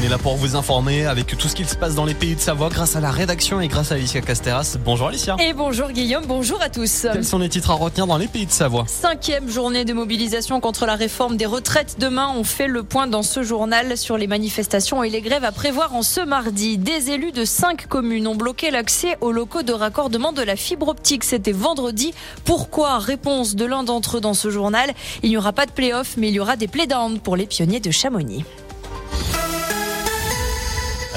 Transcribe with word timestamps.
On 0.00 0.02
est 0.02 0.08
là 0.08 0.16
pour 0.16 0.36
vous 0.36 0.56
informer 0.56 1.04
avec 1.04 1.36
tout 1.36 1.46
ce 1.46 1.54
qui 1.54 1.66
se 1.66 1.76
passe 1.76 1.94
dans 1.94 2.06
les 2.06 2.14
pays 2.14 2.34
de 2.34 2.40
Savoie 2.40 2.70
grâce 2.70 2.96
à 2.96 3.00
la 3.00 3.10
rédaction 3.10 3.60
et 3.60 3.68
grâce 3.68 3.92
à 3.92 3.96
Alicia 3.96 4.22
Casteras. 4.22 4.78
Bonjour 4.82 5.08
Alicia. 5.08 5.36
Et 5.38 5.52
bonjour 5.52 5.90
Guillaume, 5.90 6.24
bonjour 6.26 6.62
à 6.62 6.70
tous. 6.70 7.06
Quels 7.12 7.22
sont 7.22 7.38
les 7.38 7.50
titres 7.50 7.70
à 7.70 7.74
retenir 7.74 8.06
dans 8.06 8.16
les 8.16 8.26
pays 8.26 8.46
de 8.46 8.50
Savoie? 8.50 8.86
Cinquième 8.86 9.50
journée 9.50 9.84
de 9.84 9.92
mobilisation 9.92 10.58
contre 10.60 10.86
la 10.86 10.94
réforme 10.94 11.36
des 11.36 11.44
retraites. 11.44 11.96
Demain, 11.98 12.32
on 12.34 12.44
fait 12.44 12.66
le 12.66 12.82
point 12.82 13.08
dans 13.08 13.22
ce 13.22 13.42
journal 13.42 13.98
sur 13.98 14.16
les 14.16 14.26
manifestations 14.26 15.02
et 15.02 15.10
les 15.10 15.20
grèves 15.20 15.44
à 15.44 15.52
prévoir 15.52 15.94
en 15.94 16.02
ce 16.02 16.22
mardi. 16.22 16.78
Des 16.78 17.10
élus 17.10 17.32
de 17.32 17.44
cinq 17.44 17.86
communes 17.86 18.26
ont 18.26 18.36
bloqué 18.36 18.70
l'accès 18.70 19.18
aux 19.20 19.32
locaux 19.32 19.62
de 19.62 19.74
raccordement 19.74 20.32
de 20.32 20.42
la 20.42 20.56
fibre 20.56 20.88
optique. 20.88 21.24
C'était 21.24 21.52
vendredi. 21.52 22.14
Pourquoi? 22.46 23.00
Réponse 23.00 23.54
de 23.54 23.66
l'un 23.66 23.82
d'entre 23.82 24.16
eux 24.16 24.20
dans 24.22 24.34
ce 24.34 24.48
journal. 24.48 24.92
Il 25.22 25.28
n'y 25.28 25.36
aura 25.36 25.52
pas 25.52 25.66
de 25.66 25.72
play-off, 25.72 26.14
mais 26.16 26.28
il 26.28 26.34
y 26.34 26.40
aura 26.40 26.56
des 26.56 26.68
play-down 26.68 27.18
pour 27.18 27.36
les 27.36 27.44
pionniers 27.44 27.80
de 27.80 27.90
Chamonix. 27.90 28.46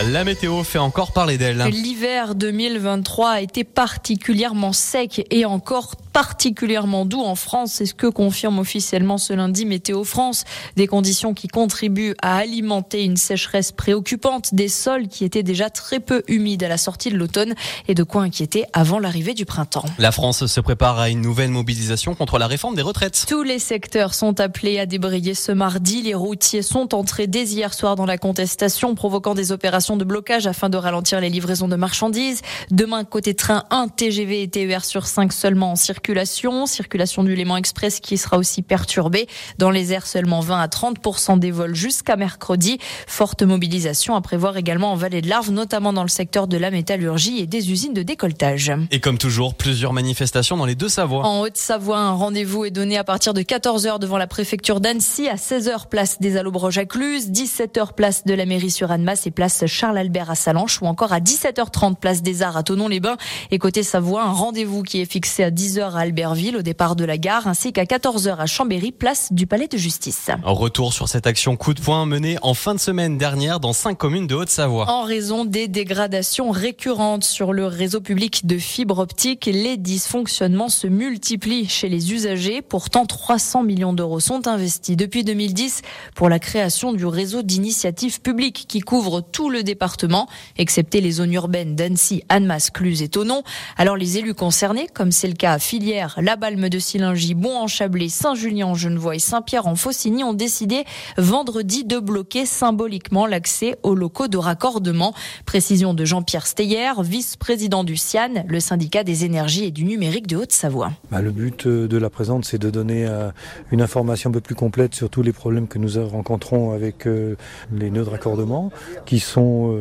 La 0.01 0.23
météo 0.23 0.63
fait 0.63 0.79
encore 0.79 1.11
parler 1.11 1.37
d'elle. 1.37 1.63
L'hiver 1.69 2.33
2023 2.33 3.29
a 3.29 3.41
été 3.41 3.63
particulièrement 3.63 4.73
sec 4.73 5.25
et 5.29 5.45
encore 5.45 5.95
particulièrement 6.13 7.05
doux 7.05 7.21
en 7.21 7.35
France. 7.35 7.73
C'est 7.73 7.87
ce 7.87 7.95
que 7.95 8.07
confirme 8.07 8.59
officiellement 8.59 9.17
ce 9.17 9.33
lundi 9.33 9.65
Météo 9.65 10.03
France. 10.03 10.45
Des 10.75 10.87
conditions 10.87 11.33
qui 11.33 11.47
contribuent 11.47 12.15
à 12.21 12.37
alimenter 12.37 13.03
une 13.03 13.17
sécheresse 13.17 13.71
préoccupante 13.71 14.53
des 14.53 14.67
sols 14.67 15.07
qui 15.07 15.25
étaient 15.25 15.43
déjà 15.43 15.69
très 15.69 15.99
peu 15.99 16.23
humides 16.27 16.63
à 16.63 16.69
la 16.69 16.77
sortie 16.77 17.09
de 17.09 17.17
l'automne 17.17 17.55
et 17.87 17.95
de 17.95 18.03
quoi 18.03 18.21
inquiéter 18.21 18.65
avant 18.73 18.99
l'arrivée 18.99 19.33
du 19.33 19.45
printemps. 19.45 19.85
La 19.97 20.11
France 20.11 20.45
se 20.45 20.59
prépare 20.61 20.99
à 20.99 21.09
une 21.09 21.21
nouvelle 21.21 21.49
mobilisation 21.49 22.13
contre 22.13 22.37
la 22.37 22.47
réforme 22.47 22.75
des 22.75 22.83
retraites. 22.83 23.25
Tous 23.27 23.43
les 23.43 23.59
secteurs 23.59 24.13
sont 24.13 24.39
appelés 24.39 24.79
à 24.79 24.85
débrayer 24.85 25.33
ce 25.33 25.51
mardi. 25.51 26.03
Les 26.03 26.13
routiers 26.13 26.61
sont 26.61 26.93
entrés 26.93 27.25
dès 27.25 27.45
hier 27.45 27.73
soir 27.73 27.95
dans 27.95 28.05
la 28.05 28.19
contestation, 28.19 28.93
provoquant 28.93 29.33
des 29.33 29.51
opérations 29.51 29.97
de 29.97 30.03
blocage 30.03 30.45
afin 30.45 30.69
de 30.69 30.77
ralentir 30.77 31.19
les 31.19 31.29
livraisons 31.29 31.67
de 31.67 31.75
marchandises. 31.75 32.41
Demain, 32.69 33.03
côté 33.03 33.33
train, 33.33 33.63
un 33.71 33.87
TGV 33.87 34.43
et 34.43 34.47
TER 34.47 34.85
sur 34.85 35.07
5 35.07 35.33
seulement 35.33 35.71
en 35.71 35.75
circulation 35.75 36.02
circulation. 36.03 36.65
Circulation 36.65 37.23
du 37.23 37.33
Léman 37.33 37.55
Express 37.55 38.01
qui 38.01 38.17
sera 38.17 38.37
aussi 38.37 38.61
perturbée. 38.61 39.25
Dans 39.57 39.69
les 39.69 39.93
airs, 39.93 40.05
seulement 40.05 40.41
20 40.41 40.59
à 40.59 40.67
30 40.67 41.39
des 41.39 41.49
vols 41.49 41.75
jusqu'à 41.75 42.17
mercredi. 42.17 42.77
Forte 43.07 43.41
mobilisation 43.41 44.13
à 44.15 44.19
prévoir 44.19 44.57
également 44.57 44.91
en 44.91 44.95
vallée 44.95 45.21
de 45.21 45.29
l'Arve, 45.29 45.51
notamment 45.51 45.93
dans 45.93 46.01
le 46.01 46.09
secteur 46.09 46.47
de 46.47 46.57
la 46.57 46.71
métallurgie 46.71 47.39
et 47.39 47.47
des 47.47 47.71
usines 47.71 47.93
de 47.93 48.03
décolletage. 48.03 48.73
Et 48.91 48.99
comme 48.99 49.17
toujours, 49.17 49.53
plusieurs 49.53 49.93
manifestations 49.93 50.57
dans 50.57 50.65
les 50.65 50.75
deux 50.75 50.89
Savoies. 50.89 51.25
En 51.25 51.39
Haute-Savoie, 51.39 51.99
un 51.99 52.11
rendez-vous 52.11 52.65
est 52.65 52.71
donné 52.71 52.97
à 52.97 53.05
partir 53.05 53.33
de 53.33 53.41
14h 53.41 53.97
devant 53.99 54.17
la 54.17 54.27
préfecture 54.27 54.81
d'Annecy, 54.81 55.29
à 55.29 55.35
16h 55.35 55.87
place 55.87 56.19
des 56.19 56.35
Allobroges 56.35 56.79
à 56.79 56.85
Cluse, 56.85 57.29
17h 57.29 57.93
place 57.93 58.25
de 58.25 58.33
la 58.33 58.45
mairie 58.45 58.71
sur 58.71 58.91
Annemasse 58.91 59.25
et 59.25 59.31
place 59.31 59.65
Charles-Albert 59.65 60.31
à 60.31 60.35
Salanches 60.35 60.81
ou 60.81 60.85
encore 60.85 61.13
à 61.13 61.21
17h30 61.21 61.95
place 61.95 62.21
des 62.21 62.41
Arts 62.41 62.57
à 62.57 62.63
Tonon-les-Bains. 62.63 63.15
Et 63.51 63.57
côté 63.57 63.83
Savoie, 63.83 64.23
un 64.23 64.33
rendez-vous 64.33 64.83
qui 64.83 64.99
est 64.99 65.09
fixé 65.09 65.45
à 65.45 65.49
10h 65.49 65.92
à 65.95 66.01
Albertville 66.01 66.57
au 66.57 66.61
départ 66.61 66.95
de 66.95 67.05
la 67.05 67.17
gare 67.17 67.47
ainsi 67.47 67.73
qu'à 67.73 67.85
14h 67.85 68.37
à 68.37 68.45
Chambéry, 68.45 68.91
place 68.91 69.31
du 69.31 69.47
Palais 69.47 69.67
de 69.67 69.77
Justice. 69.77 70.29
Retour 70.43 70.93
sur 70.93 71.09
cette 71.09 71.27
action 71.27 71.55
coup 71.55 71.73
de 71.73 71.81
poing 71.81 72.05
menée 72.05 72.37
en 72.41 72.53
fin 72.53 72.73
de 72.73 72.79
semaine 72.79 73.17
dernière 73.17 73.59
dans 73.59 73.73
cinq 73.73 73.97
communes 73.97 74.27
de 74.27 74.35
Haute-Savoie. 74.35 74.89
En 74.89 75.03
raison 75.03 75.45
des 75.45 75.67
dégradations 75.67 76.51
récurrentes 76.51 77.23
sur 77.23 77.53
le 77.53 77.65
réseau 77.65 78.01
public 78.01 78.45
de 78.45 78.57
fibre 78.57 78.99
optique, 78.99 79.45
les 79.45 79.77
dysfonctionnements 79.77 80.69
se 80.69 80.87
multiplient 80.87 81.67
chez 81.67 81.89
les 81.89 82.13
usagers. 82.13 82.61
Pourtant, 82.61 83.05
300 83.05 83.63
millions 83.63 83.93
d'euros 83.93 84.19
sont 84.19 84.47
investis 84.47 84.97
depuis 84.97 85.23
2010 85.23 85.81
pour 86.15 86.29
la 86.29 86.39
création 86.39 86.93
du 86.93 87.05
réseau 87.05 87.41
d'initiatives 87.41 88.21
publiques 88.21 88.65
qui 88.67 88.79
couvre 88.79 89.21
tout 89.21 89.49
le 89.49 89.63
département, 89.63 90.27
excepté 90.57 91.01
les 91.01 91.11
zones 91.11 91.33
urbaines 91.33 91.75
d'Annecy, 91.75 92.23
Annemasse, 92.29 92.69
Cluse 92.69 93.01
et 93.01 93.09
Tonon. 93.09 93.43
Alors 93.77 93.97
les 93.97 94.17
élus 94.17 94.33
concernés, 94.33 94.87
comme 94.93 95.11
c'est 95.11 95.27
le 95.27 95.33
cas 95.33 95.53
à 95.53 95.59
Filière, 95.83 96.17
la 96.21 96.37
Balme 96.37 96.69
de 96.69 96.79
Silingy, 96.79 97.33
Bon-en-Chablais, 97.33 98.07
Saint-Julien-en-Genevois 98.07 99.17
et 99.17 99.19
Saint-Pierre-en-Faucigny 99.19 100.23
ont 100.23 100.33
décidé 100.33 100.85
vendredi 101.17 101.83
de 101.83 101.99
bloquer 101.99 102.45
symboliquement 102.45 103.25
l'accès 103.25 103.75
aux 103.83 103.93
locaux 103.93 104.29
de 104.29 104.37
raccordement. 104.37 105.13
Précision 105.45 105.93
de 105.93 106.05
Jean-Pierre 106.05 106.47
Steyer, 106.47 106.93
vice-président 107.01 107.83
du 107.83 107.97
CIAN, 107.97 108.45
le 108.47 108.61
syndicat 108.61 109.03
des 109.03 109.25
énergies 109.25 109.65
et 109.65 109.71
du 109.71 109.83
numérique 109.83 110.25
de 110.25 110.37
Haute-Savoie. 110.37 110.93
Bah, 111.11 111.21
le 111.21 111.31
but 111.31 111.67
euh, 111.67 111.89
de 111.89 111.97
la 111.97 112.09
présente, 112.09 112.45
c'est 112.45 112.59
de 112.59 112.69
donner 112.69 113.05
euh, 113.05 113.31
une 113.73 113.81
information 113.81 114.29
un 114.29 114.33
peu 114.33 114.39
plus 114.39 114.55
complète 114.55 114.95
sur 114.95 115.09
tous 115.09 115.21
les 115.21 115.33
problèmes 115.33 115.67
que 115.67 115.79
nous 115.79 116.01
rencontrons 116.09 116.71
avec 116.71 117.07
euh, 117.07 117.35
les 117.73 117.91
nœuds 117.91 118.05
de 118.05 118.09
raccordement 118.09 118.71
qui 119.05 119.19
sont 119.19 119.75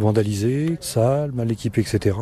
vandalisés, 0.00 0.76
sales, 0.80 1.32
mal 1.32 1.50
équipés, 1.52 1.82
etc. 1.82 2.16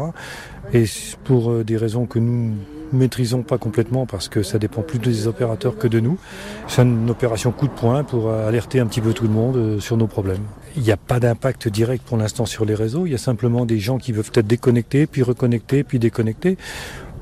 Et 0.74 0.84
pour 1.24 1.64
des 1.64 1.76
raisons 1.76 2.06
que 2.06 2.18
nous 2.18 2.54
maîtrisons 2.92 3.42
pas 3.42 3.58
complètement 3.58 4.06
parce 4.06 4.28
que 4.28 4.42
ça 4.42 4.58
dépend 4.58 4.82
plus 4.82 4.98
des 4.98 5.26
opérateurs 5.26 5.76
que 5.76 5.88
de 5.88 6.00
nous. 6.00 6.18
C'est 6.66 6.82
une 6.82 7.10
opération 7.10 7.52
coup 7.52 7.66
de 7.66 7.72
poing 7.72 8.04
pour 8.04 8.30
alerter 8.30 8.80
un 8.80 8.86
petit 8.86 9.00
peu 9.00 9.12
tout 9.12 9.24
le 9.24 9.30
monde 9.30 9.56
euh, 9.56 9.80
sur 9.80 9.96
nos 9.96 10.06
problèmes. 10.06 10.42
Il 10.76 10.82
n'y 10.82 10.92
a 10.92 10.96
pas 10.96 11.20
d'impact 11.20 11.68
direct 11.68 12.04
pour 12.06 12.16
l'instant 12.16 12.46
sur 12.46 12.64
les 12.64 12.74
réseaux. 12.74 13.06
Il 13.06 13.12
y 13.12 13.14
a 13.14 13.18
simplement 13.18 13.66
des 13.66 13.78
gens 13.78 13.98
qui 13.98 14.12
peuvent 14.12 14.30
être 14.34 14.46
déconnectés, 14.46 15.06
puis 15.06 15.22
reconnecter, 15.22 15.82
puis 15.82 15.98
déconnecter. 15.98 16.56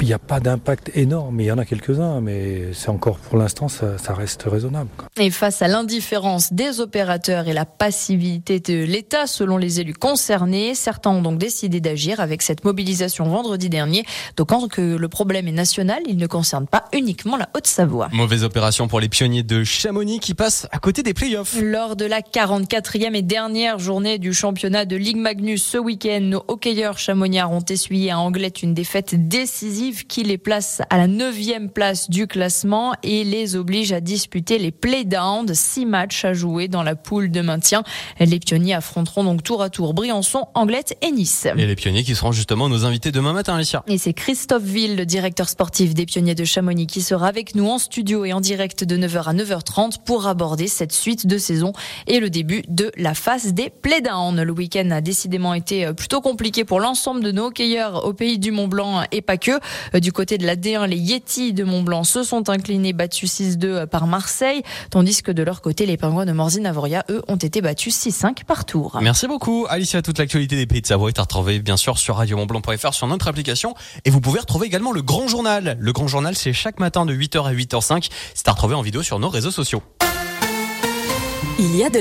Il 0.01 0.07
n'y 0.07 0.13
a 0.13 0.19
pas 0.19 0.41
d'impact 0.41 0.91
énorme, 0.95 1.41
il 1.41 1.47
y 1.47 1.51
en 1.51 1.59
a 1.59 1.65
quelques-uns, 1.65 2.21
mais 2.21 2.73
c'est 2.73 2.91
encore 2.91 3.19
pour 3.19 3.39
l'instant, 3.39 3.69
ça, 3.69 3.99
ça, 3.99 4.15
reste 4.15 4.45
raisonnable. 4.47 4.91
Et 5.17 5.31
face 5.31 5.63
à 5.63 5.69
l'indifférence 5.69 6.53
des 6.53 6.81
opérateurs 6.81 7.49
et 7.49 7.53
la 7.53 7.65
passivité 7.65 8.61
de 8.61 8.85
l'État, 8.85 9.27
selon 9.27 9.57
les 9.57 9.81
élus 9.81 9.95
concernés, 9.95 10.75
certains 10.75 11.11
ont 11.11 11.23
donc 11.23 11.39
décidé 11.39 11.81
d'agir 11.81 12.21
avec 12.21 12.43
cette 12.43 12.65
mobilisation 12.65 13.25
vendredi 13.25 13.69
dernier. 13.69 14.05
Donc, 14.37 14.51
quand 14.51 14.67
que 14.69 14.97
le 14.97 15.09
problème 15.09 15.49
est 15.49 15.53
national, 15.53 16.03
il 16.07 16.17
ne 16.17 16.27
concerne 16.27 16.67
pas 16.67 16.85
uniquement 16.93 17.37
la 17.37 17.49
Haute-Savoie. 17.55 18.09
Mauvaise 18.13 18.45
opération 18.45 18.89
pour 18.89 19.01
les 19.01 19.09
pionniers 19.09 19.43
de 19.43 19.65
Chamonix 19.65 20.21
qui 20.21 20.35
passent 20.35 20.67
à 20.73 20.79
côté 20.79 21.03
des 21.03 21.15
playoffs. 21.15 21.57
Lors 21.61 21.97
de 21.97 22.05
la 22.05 22.21
44e 22.21 23.15
et 23.15 23.23
dernière 23.23 23.79
journée 23.79 24.19
du 24.19 24.33
championnat 24.33 24.85
de 24.85 24.97
Ligue 24.97 25.17
Magnus 25.17 25.65
ce 25.65 25.79
week-end, 25.79 26.21
nos 26.21 26.45
hockeyeurs 26.49 26.99
chamonniards 26.99 27.53
ont 27.53 27.65
essuyé 27.69 28.11
à 28.11 28.19
Anglette 28.19 28.63
une 28.63 28.75
défaite 28.75 29.29
décisive 29.29 29.86
qui 29.93 30.23
les 30.23 30.39
place 30.39 30.83
à 30.91 30.97
la 30.97 31.07
neuvième 31.07 31.71
place 31.71 32.11
du 32.11 32.27
classement 32.27 32.95
et 33.03 33.25
les 33.25 33.57
oblige 33.57 33.93
à 33.93 34.01
disputer 34.01 34.59
les 34.59 34.71
playdowns. 34.71 35.55
Six 35.55 35.87
matchs 35.87 36.25
à 36.25 36.33
jouer 36.33 36.69
dans 36.69 36.83
la 36.83 36.97
poule 36.97 37.31
de 37.31 37.41
maintien. 37.41 37.83
Les 38.19 38.39
pionniers 38.39 38.75
affronteront 38.75 39.25
donc 39.25 39.43
tour 39.43 39.63
à 39.63 39.71
tour 39.71 39.95
Briançon, 39.95 40.47
Anglette 40.55 40.97
et 41.03 41.11
Nice. 41.11 41.47
Et 41.57 41.67
les 41.67 41.77
pionniers 41.77 42.05
qui 42.05 42.15
seront 42.15 42.33
justement 42.33 42.69
nos 42.69 42.85
invités 42.85 43.13
demain 43.13 43.33
matin, 43.33 43.55
Alicia. 43.55 43.83
Et 43.87 43.99
c'est 43.99 44.13
Christophe 44.13 44.63
Ville, 44.63 44.97
le 44.97 45.07
directeur 45.07 45.49
sportif 45.49 45.95
des 45.95 46.07
pionniers 46.07 46.35
de 46.35 46.45
Chamonix, 46.45 46.87
qui 46.87 47.03
sera 47.03 47.29
avec 47.29 47.55
nous 47.55 47.69
en 47.69 47.79
studio 47.79 48.25
et 48.25 48.33
en 48.33 48.41
direct 48.41 48.85
de 48.85 48.97
9h 48.97 49.29
à 49.29 49.35
9h30 49.35 50.05
pour 50.05 50.27
aborder 50.27 50.69
cette 50.69 50.93
suite 50.93 51.27
de 51.27 51.39
saison 51.39 51.73
et 52.07 52.21
le 52.21 52.31
début 52.31 52.63
de 52.69 52.91
la 52.97 53.15
phase 53.15 53.55
des 53.55 53.71
playdowns. 53.71 54.43
Le 54.43 54.53
week-end 54.53 54.91
a 54.91 55.01
décidément 55.01 55.55
été 55.55 55.93
plutôt 55.93 56.21
compliqué 56.21 56.65
pour 56.65 56.81
l'ensemble 56.81 57.23
de 57.23 57.33
nos 57.33 57.47
hockeyeurs 57.47 58.05
au 58.05 58.13
pays 58.13 58.39
du 58.39 58.51
Mont 58.51 58.69
Blanc 58.69 59.05
et 59.13 59.23
pas 59.23 59.37
que. 59.37 59.53
Euh, 59.95 60.01
du 60.01 60.13
côté 60.13 60.39
de 60.39 60.47
la 60.47 60.57
D1, 60.57 60.87
les 60.87 60.97
Yeti 60.97 61.53
de 61.53 61.65
Mont-Blanc 61.65 62.05
se 62.05 62.23
sont 62.23 62.49
inclinés, 62.49 62.93
battus 62.93 63.41
6-2 63.41 63.65
euh, 63.65 63.87
par 63.87 64.07
Marseille, 64.07 64.63
tandis 64.91 65.23
que 65.23 65.33
de 65.33 65.43
leur 65.43 65.61
côté, 65.61 65.87
les 65.87 65.97
Pingouins 65.97 66.27
de 66.27 66.33
Morzine-Avoria, 66.33 67.05
eux, 67.11 67.23
ont 67.29 67.37
été 67.37 67.61
battus 67.61 67.97
6-5 67.97 68.45
par 68.45 68.65
tour. 68.65 68.99
Merci 69.03 69.27
beaucoup, 69.27 69.67
Alicia. 69.69 70.03
Toute 70.03 70.19
l'actualité 70.19 70.57
des 70.57 70.67
pays 70.67 70.81
de 70.81 70.87
Savoie 70.87 71.09
est 71.09 71.19
à 71.19 71.23
retrouver, 71.23 71.59
bien 71.61 71.77
sûr, 71.77 71.99
sur 71.99 72.17
radiomontblanc.fr, 72.17 72.95
sur 72.95 73.07
notre 73.07 73.29
application. 73.29 73.75
Et 74.05 74.11
vous 74.11 74.21
pouvez 74.21 74.41
retrouver 74.41 74.67
également 74.67 74.93
le 74.93 75.03
Grand 75.03 75.29
Journal. 75.29 75.77
Le 75.79 75.93
Grand 75.93 76.09
Journal, 76.09 76.35
c'est 76.35 76.53
chaque 76.53 76.81
matin 76.81 77.07
de 77.07 77.15
8h 77.15 77.45
à 77.45 77.53
8h05. 77.53 78.09
C'est 78.35 78.49
à 78.49 78.53
retrouver 78.53 78.75
en 78.75 78.83
vidéo 78.83 79.03
sur 79.03 79.19
nos 79.19 79.29
réseaux 79.29 79.51
sociaux. 79.51 79.83
Il 81.59 81.75
y 81.75 81.83
a 81.83 81.89
de 81.89 81.95